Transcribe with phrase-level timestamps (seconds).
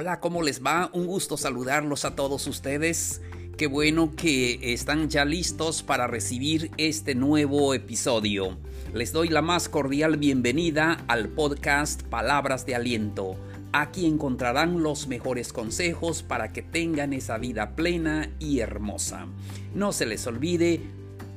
[0.00, 0.88] Hola, ¿cómo les va?
[0.94, 3.20] Un gusto saludarlos a todos ustedes.
[3.58, 8.56] Qué bueno que están ya listos para recibir este nuevo episodio.
[8.94, 13.36] Les doy la más cordial bienvenida al podcast Palabras de Aliento.
[13.72, 19.26] Aquí encontrarán los mejores consejos para que tengan esa vida plena y hermosa.
[19.74, 20.80] No se les olvide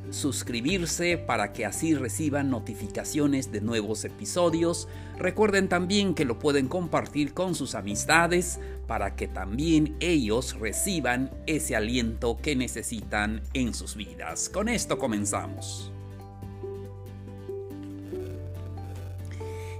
[0.10, 4.88] suscribirse para que así reciban notificaciones de nuevos episodios.
[5.18, 11.75] Recuerden también que lo pueden compartir con sus amistades para que también ellos reciban ese
[11.75, 14.50] aliento que necesitan en sus vidas.
[14.50, 15.92] Con esto comenzamos.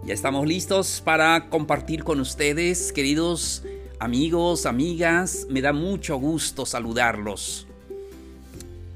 [0.05, 3.64] Ya estamos listos para compartir con ustedes, queridos
[4.00, 5.48] amigos, amigas.
[5.50, 7.67] Me da mucho gusto saludarlos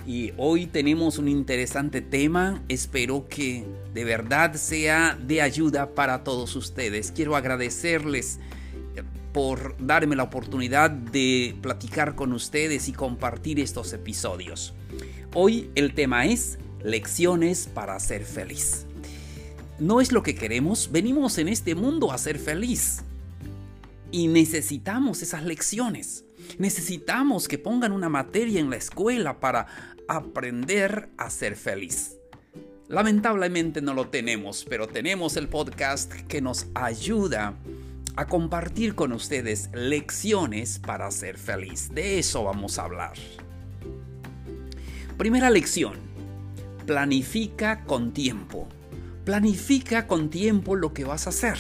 [0.08, 2.64] y hoy tenemos un interesante tema.
[2.70, 7.12] Espero que de verdad sea de ayuda para todos ustedes.
[7.12, 8.40] Quiero agradecerles
[8.96, 14.74] eh, por darme la oportunidad de platicar con ustedes y compartir estos episodios.
[15.34, 18.86] Hoy el tema es lecciones para ser feliz.
[19.78, 23.00] No es lo que queremos, venimos en este mundo a ser feliz.
[24.10, 26.24] Y necesitamos esas lecciones.
[26.58, 29.68] Necesitamos que pongan una materia en la escuela para
[30.08, 32.18] aprender a ser feliz.
[32.88, 37.56] Lamentablemente no lo tenemos, pero tenemos el podcast que nos ayuda
[38.16, 41.94] a compartir con ustedes lecciones para ser feliz.
[41.94, 43.14] De eso vamos a hablar.
[45.18, 45.96] Primera lección.
[46.86, 48.68] Planifica con tiempo.
[49.26, 51.58] Planifica con tiempo lo que vas a hacer.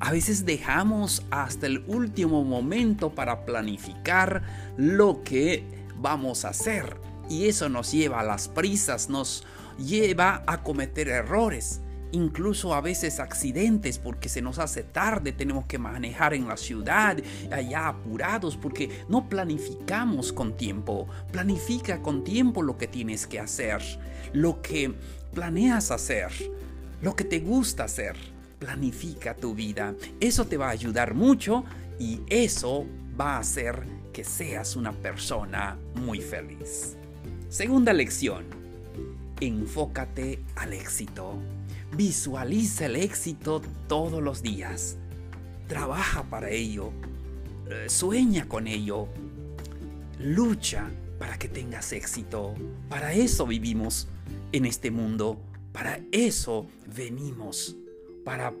[0.00, 4.42] A veces dejamos hasta el último momento para planificar
[4.76, 5.64] lo que
[5.96, 6.96] vamos a hacer
[7.28, 9.44] y eso nos lleva a las prisas, nos
[9.78, 11.80] lleva a cometer errores,
[12.12, 17.16] incluso a veces accidentes porque se nos hace tarde, tenemos que manejar en la ciudad,
[17.50, 21.08] allá apurados porque no planificamos con tiempo.
[21.32, 23.82] Planifica con tiempo lo que tienes que hacer,
[24.32, 24.94] lo que
[25.32, 26.30] planeas hacer,
[27.02, 28.33] lo que te gusta hacer.
[28.64, 29.94] Planifica tu vida.
[30.20, 31.64] Eso te va a ayudar mucho
[31.98, 32.86] y eso
[33.20, 36.96] va a hacer que seas una persona muy feliz.
[37.50, 38.46] Segunda lección.
[39.38, 41.34] Enfócate al éxito.
[41.94, 44.96] Visualiza el éxito todos los días.
[45.68, 46.90] Trabaja para ello.
[47.68, 49.08] Eh, sueña con ello.
[50.18, 50.88] Lucha
[51.18, 52.54] para que tengas éxito.
[52.88, 54.08] Para eso vivimos
[54.52, 55.38] en este mundo.
[55.70, 57.76] Para eso venimos.
[58.24, 58.52] Para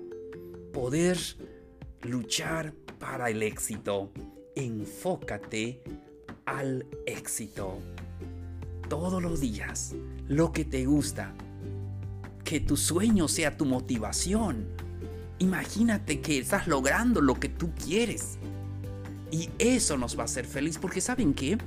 [0.72, 1.18] poder
[2.02, 4.12] luchar para el éxito.
[4.56, 5.82] Enfócate
[6.44, 7.78] al éxito
[8.88, 9.94] todos los días
[10.28, 11.34] lo que te gusta.
[12.44, 14.66] Que tu sueño sea tu motivación.
[15.38, 18.38] Imagínate que estás logrando lo que tú quieres.
[19.30, 21.58] Y eso nos va a hacer feliz porque saben que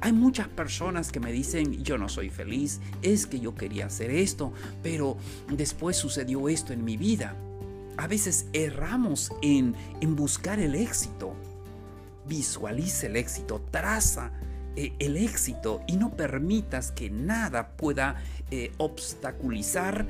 [0.00, 4.10] hay muchas personas que me dicen yo no soy feliz, es que yo quería hacer
[4.10, 4.52] esto,
[4.82, 5.16] pero
[5.50, 7.34] después sucedió esto en mi vida.
[7.96, 11.34] A veces erramos en, en buscar el éxito.
[12.26, 14.32] Visualiza el éxito, traza
[14.76, 20.06] eh, el éxito y no permitas que nada pueda eh, obstaculizar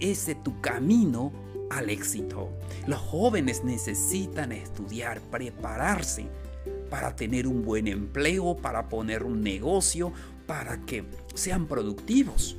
[0.00, 1.32] ese tu camino
[1.70, 2.50] al éxito.
[2.88, 6.26] Los jóvenes necesitan estudiar, prepararse
[6.90, 10.12] para tener un buen empleo, para poner un negocio,
[10.46, 11.04] para que
[11.34, 12.56] sean productivos.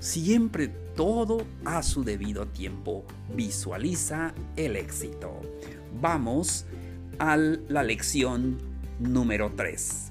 [0.00, 3.04] Siempre todo a su debido tiempo.
[3.32, 5.40] Visualiza el éxito.
[6.02, 6.66] Vamos
[7.20, 8.58] a la lección
[8.98, 10.10] número 3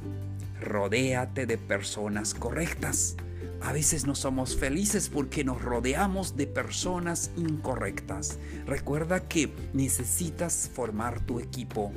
[0.61, 3.15] rodéate de personas correctas.
[3.61, 8.37] A veces no somos felices porque nos rodeamos de personas incorrectas.
[8.65, 11.91] Recuerda que necesitas formar tu equipo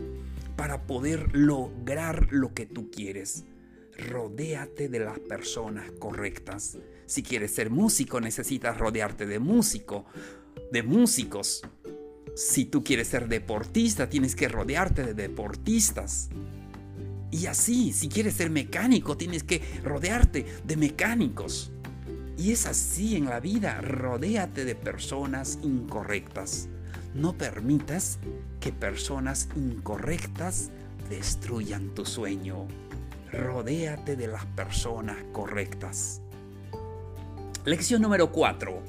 [0.56, 3.44] para poder lograr lo que tú quieres.
[4.10, 6.78] Rodéate de las personas correctas.
[7.10, 10.04] Si quieres ser músico, necesitas rodearte de músico,
[10.70, 11.60] de músicos.
[12.36, 16.28] Si tú quieres ser deportista, tienes que rodearte de deportistas.
[17.32, 21.72] Y así, si quieres ser mecánico, tienes que rodearte de mecánicos.
[22.38, 26.68] Y es así en la vida, rodéate de personas incorrectas.
[27.12, 28.20] No permitas
[28.60, 30.70] que personas incorrectas
[31.08, 32.68] destruyan tu sueño.
[33.32, 36.22] Rodéate de las personas correctas.
[37.66, 38.82] Lección número 4.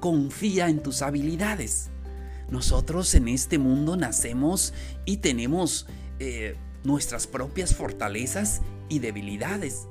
[0.00, 1.90] Confía en tus habilidades.
[2.50, 4.72] Nosotros en este mundo nacemos
[5.04, 5.86] y tenemos
[6.18, 9.88] eh, nuestras propias fortalezas y debilidades.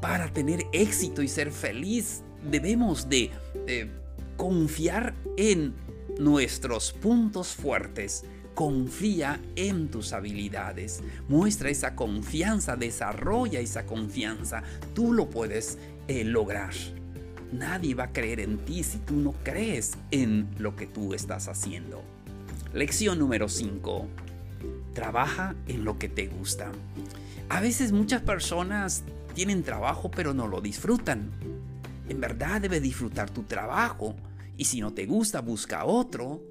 [0.00, 3.30] Para tener éxito y ser feliz debemos de
[4.36, 5.74] confiar en
[6.18, 8.24] nuestros puntos fuertes,
[8.54, 14.62] confía en tus habilidades, muestra esa confianza, desarrolla esa confianza,
[14.94, 15.78] tú lo puedes
[16.24, 16.72] lograr.
[17.52, 21.48] Nadie va a creer en ti si tú no crees en lo que tú estás
[21.48, 22.02] haciendo.
[22.72, 24.06] Lección número 5.
[24.94, 26.72] Trabaja en lo que te gusta.
[27.48, 29.04] A veces muchas personas
[29.34, 31.30] tienen trabajo pero no lo disfrutan.
[32.08, 34.14] En verdad debes disfrutar tu trabajo.
[34.56, 36.42] Y si no te gusta, busca otro.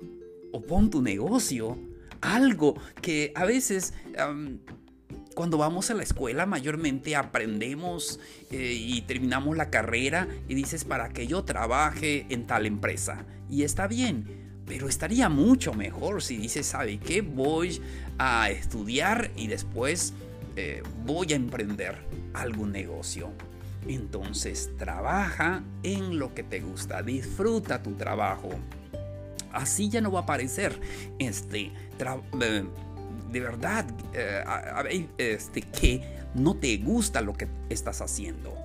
[0.51, 1.77] O pon tu negocio.
[2.21, 3.93] Algo que a veces
[5.35, 8.19] cuando vamos a la escuela mayormente aprendemos
[8.51, 13.25] eh, y terminamos la carrera y dices para que yo trabaje en tal empresa.
[13.49, 14.25] Y está bien,
[14.65, 17.21] pero estaría mucho mejor si dices, ¿sabe qué?
[17.21, 17.81] Voy
[18.17, 20.13] a estudiar y después
[20.55, 21.97] eh, voy a emprender
[22.33, 23.31] algún negocio.
[23.87, 28.49] Entonces trabaja en lo que te gusta, disfruta tu trabajo.
[29.51, 30.79] Así ya no va a aparecer
[31.19, 31.71] este...
[32.41, 32.63] Eh,
[33.31, 36.03] de verdad eh, este, que
[36.35, 38.55] no te gusta lo que estás haciendo.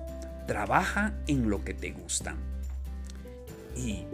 [0.47, 2.35] Trabaja en lo que te gusta.
[3.75, 4.05] Y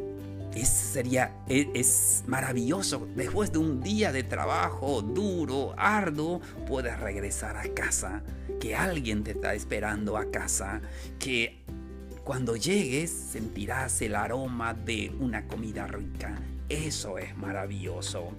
[0.56, 3.08] es, sería, es, es, maravilloso.
[3.16, 8.24] Después de un día de trabajo duro, arduo, puedes regresar a casa.
[8.60, 10.82] Que alguien te está esperando a casa.
[11.20, 11.64] Que
[12.24, 16.40] cuando llegues sentirás el aroma de una comida rica
[16.74, 18.32] eso es maravilloso.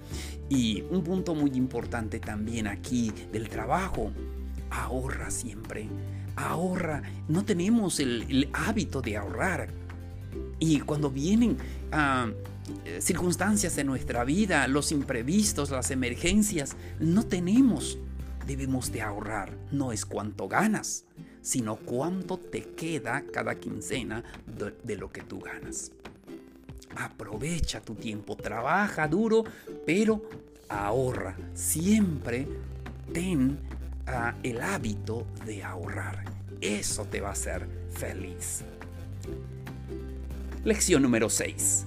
[0.49, 4.11] Y un punto muy importante también aquí del trabajo.
[4.69, 5.87] Ahorra siempre.
[6.35, 7.01] Ahorra.
[7.27, 9.69] No tenemos el, hábito de ahorrar.
[10.59, 11.57] Y cuando vienen
[11.91, 12.29] ah,
[12.99, 17.97] circunstancias en nuestra vida, los imprevistos, las emergencias, no tenemos.
[18.45, 19.57] Debemos de ahorrar.
[19.71, 21.05] No es cuánto ganas,
[21.41, 24.23] sino cuánto te queda cada quincena
[24.83, 25.91] de lo que tú ganas.
[26.95, 29.43] Aprovecha tu tiempo, trabaja duro,
[29.85, 30.21] pero
[30.69, 31.35] ahorra.
[31.53, 32.47] Siempre
[33.13, 33.59] ten
[34.07, 36.23] ah, el hábito de ahorrar.
[36.61, 38.63] Eso te va a hacer feliz.
[40.63, 41.85] Lección número 6.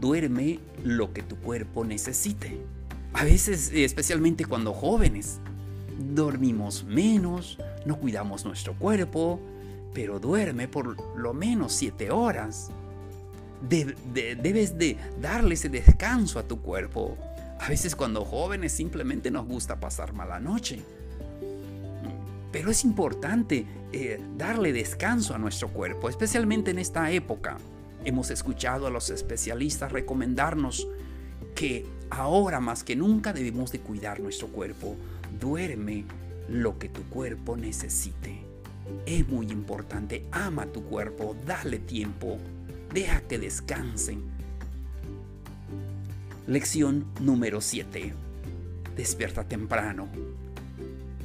[0.00, 2.58] Duerme lo que tu cuerpo necesite.
[3.14, 5.38] A veces, especialmente cuando jóvenes,
[5.98, 9.40] dormimos menos, no cuidamos nuestro cuerpo,
[9.94, 12.70] pero duerme por lo menos 7 horas
[13.62, 17.16] debes de darle ese descanso a tu cuerpo.
[17.60, 20.80] A veces cuando jóvenes simplemente nos gusta pasar mala noche.
[22.52, 27.58] Pero es importante eh, darle descanso a nuestro cuerpo, especialmente en esta época.
[28.04, 30.86] Hemos escuchado a los especialistas recomendarnos
[31.54, 34.96] que ahora más que nunca debemos de cuidar nuestro cuerpo.
[35.38, 36.04] Duerme
[36.48, 38.40] lo que tu cuerpo necesite.
[39.04, 42.38] Es muy importante, ama tu cuerpo, dale tiempo,
[42.92, 44.22] Deja que descansen.
[46.46, 48.14] Lección número 7.
[48.96, 50.08] Despierta temprano.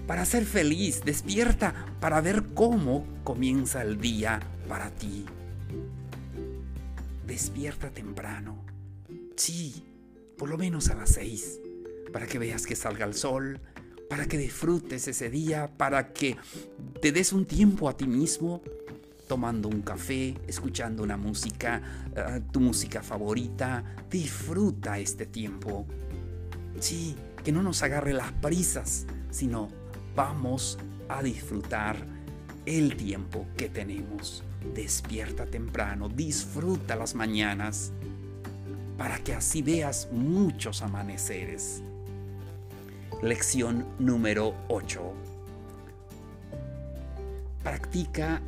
[0.06, 5.26] Para ser feliz, despierta para ver cómo comienza el día para ti.
[7.26, 8.66] Despierta temprano.
[9.38, 9.86] Sí,
[10.38, 11.62] por lo menos a las 6,
[12.12, 13.62] para que veas que salga el sol,
[14.10, 16.36] para que disfrutes ese día, para que
[17.02, 18.62] te des un tiempo a ti mismo
[19.34, 21.82] tomando un café, escuchando una música,
[22.16, 23.84] eh, tu música favorita.
[24.08, 25.88] Disfruta este tiempo.
[26.80, 29.70] Sí, que no nos agarre las prisas, sino
[30.16, 30.78] vamos
[31.10, 31.98] a disfrutar
[32.68, 34.44] el tiempo que tenemos.
[34.76, 37.92] Despierta temprano, disfruta las mañanas,
[39.00, 41.82] para que así veas muchos amaneceres.
[43.24, 45.02] Lección número 8.
[47.64, 48.40] Practica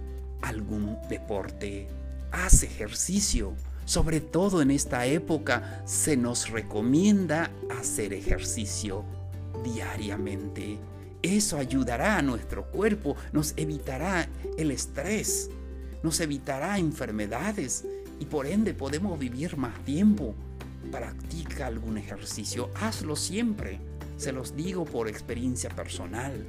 [0.45, 1.87] algún deporte,
[2.31, 3.53] haz ejercicio.
[3.85, 9.05] Sobre todo en esta época se nos recomienda hacer ejercicio
[9.63, 10.79] diariamente.
[11.21, 15.49] Eso ayudará a nuestro cuerpo, nos evitará el estrés,
[16.03, 17.85] nos evitará enfermedades
[18.19, 20.35] y por ende podemos vivir más tiempo.
[20.91, 23.79] Practica algún ejercicio, hazlo siempre.
[24.17, 26.45] Se los digo por experiencia personal.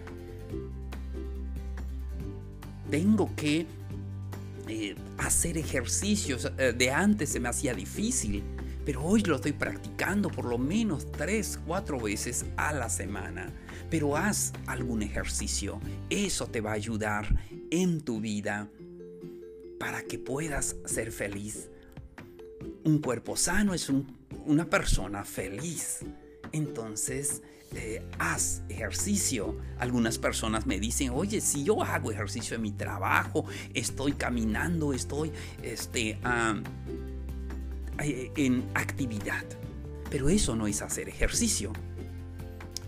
[2.91, 3.67] Tengo que
[5.19, 8.43] hacer ejercicios eh, de antes se me hacía difícil,
[8.85, 13.53] pero hoy lo estoy practicando por lo menos 3, 4 veces a la semana.
[13.91, 15.81] Pero haz algún ejercicio,
[16.11, 17.27] eso te va a ayudar
[17.71, 18.69] en tu vida
[19.79, 21.69] para que puedas ser feliz.
[22.85, 23.91] Un cuerpo sano es
[24.45, 26.01] una persona feliz.
[26.53, 27.43] Entonces,
[27.77, 29.55] eh, haz ejercicio.
[29.79, 35.31] Algunas personas me dicen, oye, si yo hago ejercicio en mi trabajo, estoy caminando, estoy
[35.63, 36.19] este,
[37.99, 39.45] en actividad.
[40.11, 41.73] Pero eso no es hacer ejercicio.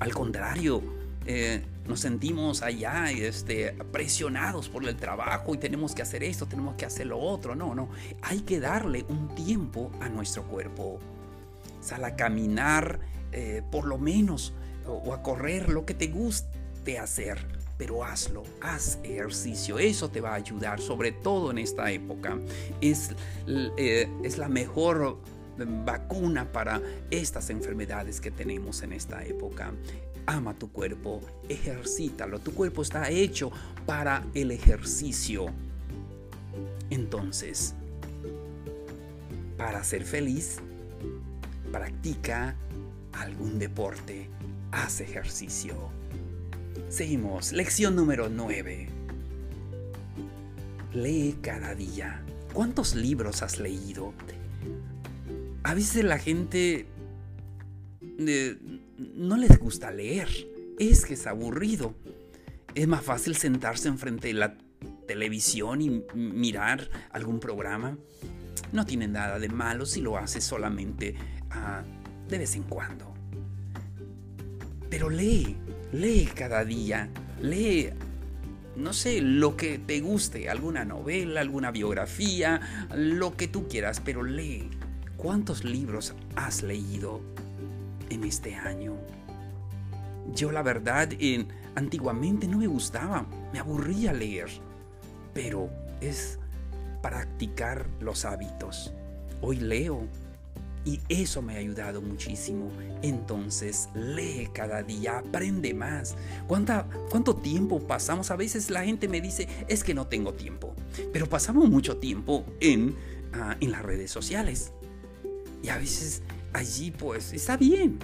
[0.00, 0.83] Al contrario,
[1.26, 6.76] eh, nos sentimos allá este, presionados por el trabajo y tenemos que hacer esto, tenemos
[6.76, 7.54] que hacer lo otro.
[7.54, 7.90] No, no.
[8.23, 10.99] Hay que darle un tiempo a nuestro cuerpo.
[11.83, 13.00] Sal a caminar
[13.33, 14.54] eh, por lo menos
[14.92, 17.38] o a correr lo que te guste hacer.
[17.76, 22.38] Pero hazlo, haz ejercicio, eso te va a ayudar, sobre todo en esta época.
[22.80, 23.11] Es,
[23.47, 25.18] eh, es la mejor
[25.85, 26.80] vacuna para
[27.11, 29.73] estas enfermedades que tenemos en esta época.
[30.26, 32.40] Ama tu cuerpo, ejercítalo.
[32.40, 33.50] Tu cuerpo está hecho
[33.87, 35.47] para el ejercicio.
[36.90, 37.75] Entonces,
[39.57, 40.59] para ser feliz,
[41.73, 42.57] practica
[43.12, 44.28] algún deporte,
[44.72, 45.75] haz ejercicio.
[46.88, 48.88] Seguimos, lección número 9.
[50.94, 52.22] Lee cada día.
[52.52, 54.14] ¿Cuántos libros has leído?
[55.62, 56.87] A veces la gente
[58.18, 58.56] eh,
[58.96, 60.28] no les gusta leer.
[60.78, 61.94] Es que es aburrido.
[62.75, 64.56] Es más fácil sentarse enfrente de la
[65.06, 67.98] televisión y mirar algún programa.
[68.72, 71.16] No tiene nada de malo si lo haces solamente
[71.50, 71.82] ah,
[72.28, 73.17] de vez en cuando.
[74.90, 75.57] Pero lee,
[75.92, 77.09] lee cada día,
[77.40, 77.90] lee,
[78.76, 82.61] no sé, lo que te guste, alguna novela, alguna biografía,
[82.95, 84.71] lo que tú quieras, pero lee.
[85.16, 87.21] ¿Cuántos libros has leído
[88.09, 88.95] en este año?
[90.35, 94.49] Yo la verdad, en, antiguamente no me gustaba, me aburría leer,
[95.35, 96.38] pero es
[97.02, 98.92] practicar los hábitos.
[99.40, 100.07] Hoy leo
[100.88, 102.71] y eso me ha ayudado muchísimo.
[103.02, 106.16] Entonces, lee cada día, aprende más.
[106.47, 108.30] ¿Cuánto tiempo pasamos?
[108.30, 110.75] A veces la gente me dice, es que no tengo tiempo.
[111.12, 112.97] Pero pasamos mucho tiempo en,
[113.35, 114.73] ah, en las redes sociales.
[115.62, 116.23] Y a veces
[116.54, 117.99] allí pues está bien,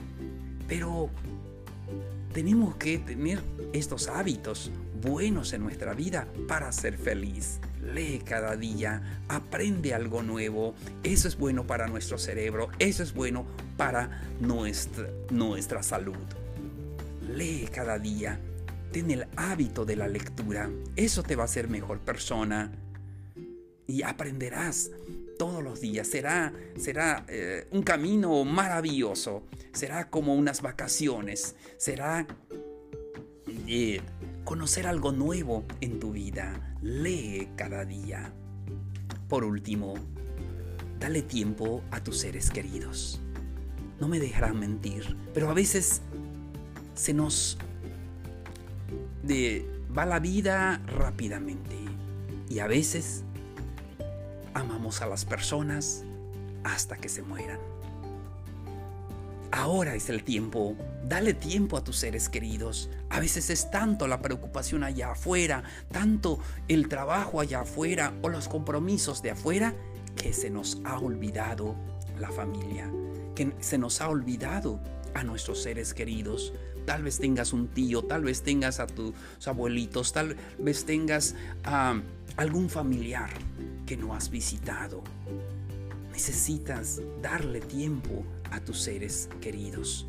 [0.68, 1.08] pero
[2.34, 3.40] tenemos que tener
[3.72, 7.60] estos hábitos buenos en nuestra vida para ser feliz.
[7.92, 10.74] Lee cada día, aprende algo nuevo.
[11.02, 16.16] Eso es bueno para nuestro cerebro, eso es bueno para nuestra, nuestra salud.
[17.28, 18.40] Lee cada día,
[18.92, 20.70] ten el hábito de la lectura.
[20.96, 22.72] Eso te va a hacer mejor persona
[23.86, 24.90] y aprenderás
[25.38, 26.06] todos los días.
[26.06, 29.42] Será, será eh, un camino maravilloso.
[29.72, 31.56] Será como unas vacaciones.
[31.76, 32.26] Será
[33.66, 34.00] eh,
[34.44, 36.74] conocer algo nuevo en tu vida.
[36.82, 38.32] Lee cada día.
[39.28, 39.94] Por último,
[41.00, 43.20] dale tiempo a tus seres queridos.
[44.00, 46.02] No me dejarán mentir, pero a veces
[46.94, 47.58] se nos
[49.96, 51.76] va la vida rápidamente
[52.48, 53.24] y a veces
[54.52, 56.04] amamos a las personas
[56.62, 57.73] hasta que se mueran.
[59.56, 62.90] Ahora es el tiempo, dale tiempo a tus seres queridos.
[63.08, 68.48] A veces es tanto la preocupación allá afuera, tanto el trabajo allá afuera o los
[68.48, 69.72] compromisos de afuera,
[70.16, 71.76] que se nos ha olvidado
[72.18, 72.90] la familia,
[73.36, 74.80] que se nos ha olvidado
[75.14, 76.52] a nuestros seres queridos.
[76.84, 79.14] Tal vez tengas un tío, tal vez tengas a tus
[79.46, 82.00] abuelitos, tal vez tengas a
[82.36, 83.30] algún familiar
[83.86, 85.04] que no has visitado.
[86.10, 90.06] Necesitas darle tiempo a tus seres queridos.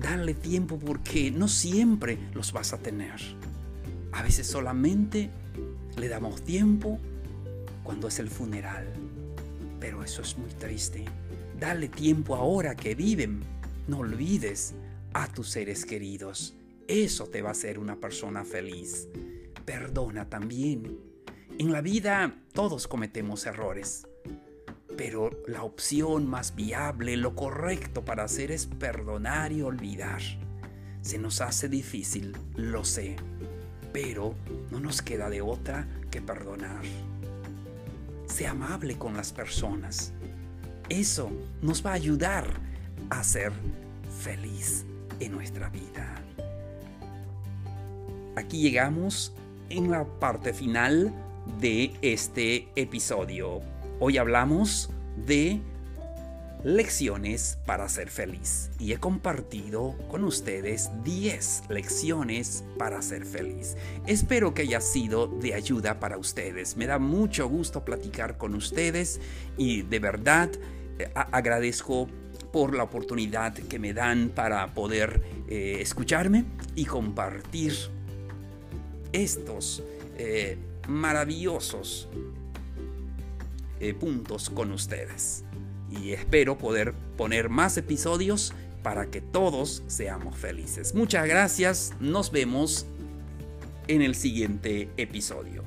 [0.00, 3.20] Darle tiempo porque no siempre los vas a tener.
[4.12, 5.30] A veces solamente
[5.96, 6.98] le damos tiempo
[7.82, 8.86] cuando es el funeral.
[9.80, 11.04] Pero eso es muy triste.
[11.58, 13.40] Dale tiempo ahora que viven.
[13.86, 14.74] No olvides
[15.12, 16.54] a tus seres queridos.
[16.88, 19.08] Eso te va a hacer una persona feliz.
[19.64, 21.14] Perdona también
[21.56, 24.08] en la vida todos cometemos errores,
[24.96, 30.20] pero la opción más viable, lo correcto para hacer es perdonar y olvidar.
[31.02, 33.16] Se nos hace difícil, lo sé,
[33.92, 34.34] pero
[34.70, 36.82] no nos queda de otra que perdonar.
[38.26, 40.12] Sea amable con las personas.
[40.88, 41.30] Eso
[41.62, 42.46] nos va a ayudar
[43.10, 43.52] a ser
[44.22, 44.84] feliz
[45.20, 46.22] en nuestra vida.
[48.36, 49.32] Aquí llegamos
[49.70, 51.12] en la parte final
[51.60, 53.73] de este episodio.
[54.00, 54.90] Hoy hablamos
[55.24, 55.60] de
[56.64, 63.76] lecciones para ser feliz y he compartido con ustedes 10 lecciones para ser feliz.
[64.06, 66.76] Espero que haya sido de ayuda para ustedes.
[66.76, 69.20] Me da mucho gusto platicar con ustedes
[69.56, 70.50] y de verdad
[70.98, 72.08] eh, agradezco
[72.52, 77.74] por la oportunidad que me dan para poder eh, escucharme y compartir
[79.12, 79.84] estos
[80.18, 80.58] eh,
[80.88, 82.08] maravillosos
[83.84, 85.44] eh, puntos con ustedes.
[85.90, 90.94] y espero poder poner más episodios para que todos seamos felices.
[90.94, 92.86] Muchas gracias, nos vemos
[93.86, 95.62] en el siguiente episodio.